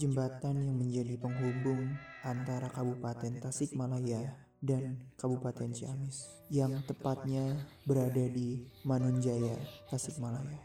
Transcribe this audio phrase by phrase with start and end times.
[0.00, 1.92] jembatan yang menjadi penghubung
[2.24, 4.32] antara Kabupaten Tasikmalaya
[4.64, 9.60] dan Kabupaten Ciamis yang tepatnya berada di Manunjaya,
[9.92, 10.56] Tasikmalaya.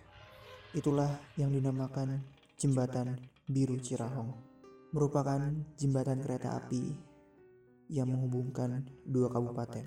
[0.71, 2.23] Itulah yang dinamakan
[2.55, 3.19] Jembatan
[3.51, 4.31] Biru Cirahong.
[4.95, 5.43] Merupakan
[5.75, 6.95] jembatan kereta api
[7.91, 9.83] yang menghubungkan dua kabupaten.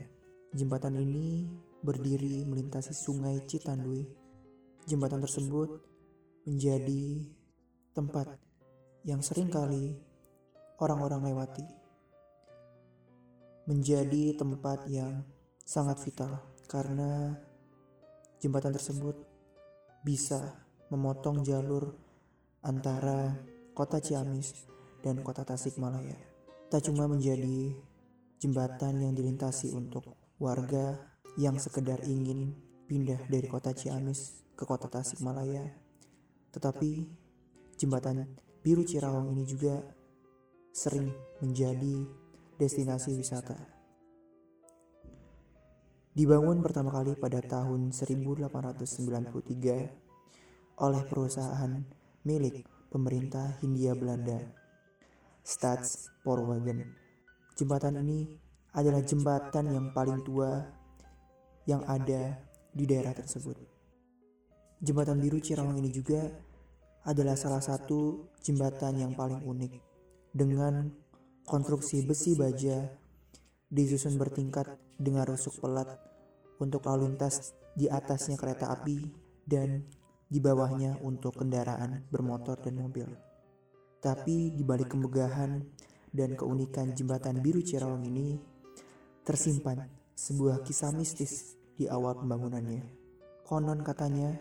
[0.52, 1.48] Jembatan ini
[1.80, 4.04] berdiri melintasi sungai Citandui.
[4.84, 5.80] Jembatan tersebut
[6.44, 7.24] menjadi
[7.96, 8.47] tempat
[9.08, 9.96] yang sering kali
[10.84, 11.64] orang-orang lewati
[13.64, 15.24] menjadi tempat yang
[15.64, 16.36] sangat vital
[16.68, 17.32] karena
[18.36, 19.16] jembatan tersebut
[20.04, 20.60] bisa
[20.92, 21.96] memotong jalur
[22.60, 23.32] antara
[23.72, 24.68] kota Ciamis
[25.00, 26.16] dan kota Tasikmalaya.
[26.68, 27.72] Tak cuma menjadi
[28.36, 30.04] jembatan yang dilintasi untuk
[30.36, 31.00] warga
[31.40, 32.52] yang sekedar ingin
[32.84, 35.64] pindah dari kota Ciamis ke kota Tasikmalaya,
[36.52, 37.08] tetapi
[37.80, 39.80] jembatan Biru Cirawang ini juga
[40.76, 41.08] sering
[41.40, 42.04] menjadi
[42.60, 43.56] destinasi wisata.
[46.12, 51.80] Dibangun pertama kali pada tahun 1893 oleh perusahaan
[52.28, 54.36] milik pemerintah Hindia Belanda,
[55.40, 56.92] Staatspoorwagen.
[57.56, 58.36] Jembatan ini
[58.76, 60.60] adalah jembatan yang paling tua
[61.64, 62.36] yang ada
[62.76, 63.56] di daerah tersebut.
[64.84, 66.47] Jembatan biru Cirawang ini juga
[67.06, 69.72] adalah salah satu jembatan yang paling unik
[70.34, 70.90] dengan
[71.46, 72.88] konstruksi besi baja
[73.68, 75.88] disusun bertingkat dengan rusuk pelat
[76.58, 78.98] untuk lalu lintas di atasnya kereta api
[79.46, 79.86] dan
[80.28, 83.08] di bawahnya untuk kendaraan bermotor dan mobil.
[83.98, 85.64] Tapi di balik kemegahan
[86.12, 88.36] dan keunikan jembatan biru Cirawang ini
[89.24, 92.84] tersimpan sebuah kisah mistis di awal pembangunannya.
[93.48, 94.36] Konon katanya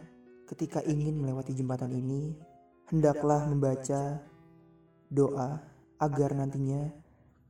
[0.48, 2.36] ketika ingin melewati jembatan ini
[2.88, 4.24] hendaklah membaca
[5.12, 5.60] doa
[6.00, 6.88] agar nantinya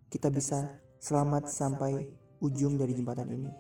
[0.10, 2.10] kita bisa selamat sampai
[2.42, 3.52] ujung dari jembatan ini.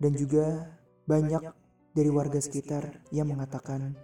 [0.00, 0.74] Dan juga
[1.04, 1.44] banyak
[1.92, 3.94] dari warga sekitar yang mengatakan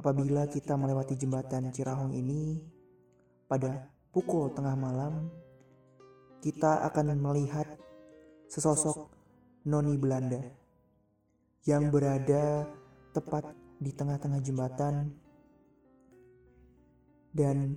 [0.00, 2.58] apabila kita melewati jembatan Cirahong ini
[3.46, 5.30] pada pukul tengah malam
[6.42, 7.68] kita akan melihat
[8.50, 9.12] sesosok
[9.68, 10.42] noni Belanda
[11.62, 12.66] yang berada
[13.14, 15.10] tepat di tengah-tengah jembatan
[17.34, 17.74] dan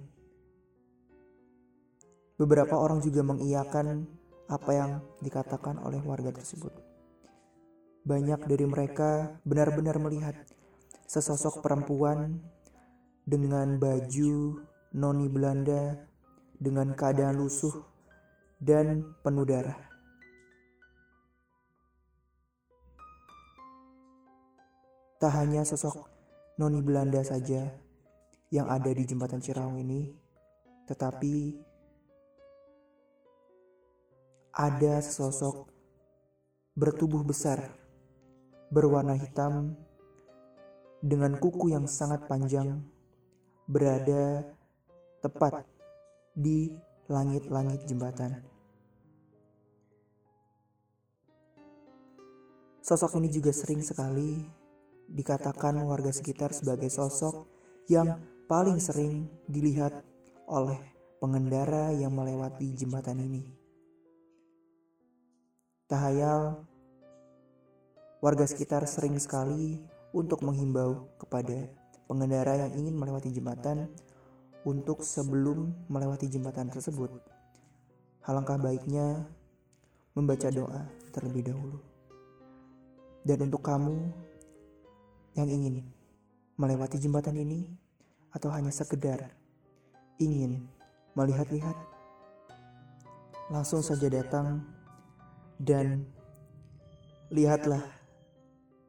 [2.37, 4.05] beberapa orang juga mengiyakan
[4.45, 4.91] apa yang
[5.25, 6.71] dikatakan oleh warga tersebut.
[8.05, 10.37] Banyak dari mereka benar-benar melihat
[11.09, 12.37] sesosok perempuan
[13.25, 14.61] dengan baju
[14.93, 15.97] noni Belanda
[16.61, 17.73] dengan keadaan lusuh
[18.61, 19.94] dan penuh darah.
[25.25, 26.05] Tak hanya sosok
[26.61, 27.65] noni Belanda saja
[28.53, 30.13] yang ada di jembatan Cirawang ini,
[30.85, 31.57] tetapi
[34.53, 35.65] ada sosok
[36.77, 37.73] bertubuh besar,
[38.69, 39.73] berwarna hitam,
[41.01, 42.85] dengan kuku yang sangat panjang,
[43.65, 44.45] berada
[45.25, 45.65] tepat
[46.37, 46.69] di
[47.09, 48.45] langit-langit jembatan.
[52.85, 54.64] Sosok ini juga sering sekali
[55.15, 57.47] dikatakan warga sekitar sebagai sosok
[57.87, 58.19] yang
[58.51, 60.03] paling sering dilihat
[60.45, 60.77] oleh
[61.23, 63.43] pengendara yang melewati jembatan ini.
[65.87, 66.59] Tahayal,
[68.19, 69.79] warga sekitar sering sekali
[70.11, 71.71] untuk menghimbau kepada
[72.11, 73.87] pengendara yang ingin melewati jembatan
[74.67, 77.13] untuk sebelum melewati jembatan tersebut.
[78.25, 79.23] Alangkah baiknya
[80.17, 81.79] membaca doa terlebih dahulu.
[83.25, 84.09] Dan untuk kamu
[85.35, 85.83] yang ingin
[86.55, 87.67] melewati jembatan ini
[88.31, 89.31] atau hanya sekedar
[90.19, 90.63] ingin
[91.15, 91.75] melihat-lihat
[93.51, 94.63] langsung saja datang
[95.59, 96.07] dan
[97.31, 97.83] lihatlah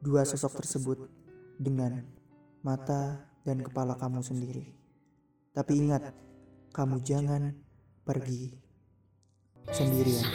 [0.01, 0.99] dua sosok tersebut
[1.59, 2.03] dengan
[2.63, 4.75] mata dan kepala kamu sendiri.
[5.55, 6.13] Tapi ingat,
[6.75, 7.55] kamu jangan
[8.05, 8.53] pergi
[9.73, 10.27] sendirian.